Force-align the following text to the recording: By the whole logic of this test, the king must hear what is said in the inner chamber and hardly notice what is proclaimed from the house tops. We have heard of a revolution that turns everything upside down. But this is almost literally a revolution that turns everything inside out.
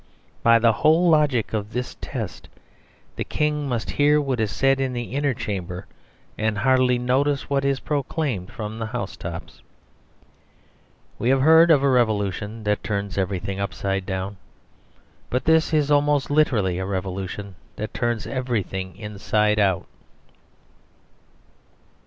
By 0.41 0.57
the 0.57 0.71
whole 0.73 1.07
logic 1.07 1.53
of 1.53 1.73
this 1.73 1.95
test, 2.01 2.49
the 3.17 3.23
king 3.23 3.69
must 3.69 3.91
hear 3.91 4.19
what 4.19 4.39
is 4.39 4.51
said 4.51 4.79
in 4.81 4.93
the 4.93 5.13
inner 5.15 5.35
chamber 5.35 5.85
and 6.39 6.57
hardly 6.57 6.97
notice 6.97 7.51
what 7.51 7.63
is 7.63 7.79
proclaimed 7.79 8.51
from 8.51 8.79
the 8.79 8.87
house 8.87 9.15
tops. 9.15 9.61
We 11.19 11.29
have 11.29 11.41
heard 11.41 11.69
of 11.69 11.83
a 11.83 11.87
revolution 11.89 12.63
that 12.63 12.81
turns 12.83 13.15
everything 13.19 13.59
upside 13.59 14.07
down. 14.07 14.37
But 15.29 15.45
this 15.45 15.71
is 15.71 15.91
almost 15.91 16.31
literally 16.31 16.79
a 16.79 16.85
revolution 16.87 17.53
that 17.75 17.93
turns 17.93 18.25
everything 18.25 18.97
inside 18.97 19.59
out. 19.59 19.85